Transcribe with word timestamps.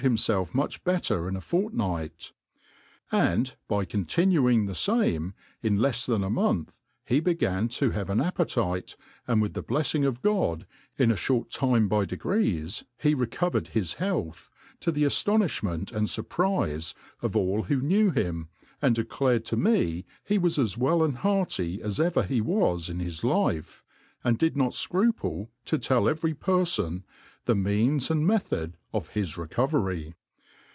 Jf 0.01 0.53
ijiucb 0.53 0.83
better 0.83 1.27
in 1.27 1.35
^ 1.35 1.43
fortnight; 1.43 2.31
and^ 3.11 3.53
by 3.67 3.85
CQntio.uing.thcj 3.85 4.75
fame, 5.11 5.35
in 5.61 5.77
lefs 5.77 6.07
tbani 6.07 6.25
a 6.25 6.29
month 6.31 6.81
he 7.05 7.19
began 7.19 7.67
to 7.67 7.91
bav^ 7.91 8.09
an 8.09 8.17
a^p.etite, 8.17 8.95
and, 9.27 9.43
wit4) 9.43 9.53
the 9.53 9.61
bleffing 9.63 10.07
of 10.07 10.23
God, 10.23 10.65
in 10.97 11.11
a 11.11 11.13
fhort 11.13 11.51
time 11.51 11.87
by 11.87 12.05
degrees 12.05 12.83
^*e 13.03 13.13
reco 13.15 13.51
vered 13.51 13.67
his 13.67 13.93
health, 14.01 14.49
to 14.79 14.91
the 14.91 15.03
aftonifliment 15.03 15.91
and 15.93 16.07
furpri;^)? 16.07 16.95
of 17.21 17.35
all 17.35 17.61
who 17.63 17.79
knew 17.79 18.09
him, 18.09 18.49
and 18.81 18.95
declared 18.95 19.45
to 19.45 19.55
me 19.55 20.07
he 20.23 20.39
was 20.39 20.57
as 20.57 20.79
well 20.79 21.03
and 21.03 21.17
hearty 21.17 21.79
as 21.79 21.99
ever 21.99 22.23
he 22.23 22.41
was 22.41 22.89
in 22.89 22.97
his 22.99 23.23
life, 23.23 23.83
and 24.23 24.39
did 24.39 24.55
p,o^ 24.55 24.69
fcruple 24.69 25.49
to 25.65 25.77
tell 25.77 26.09
every 26.09 26.33
perfon 26.33 27.03
the 27.45 27.55
means 27.55 28.11
and 28.11 28.27
method 28.27 28.77
of 28.93 29.09
his 29.09 29.35
recovery. 29.35 30.13